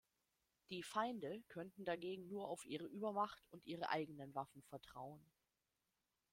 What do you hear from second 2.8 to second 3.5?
Übermacht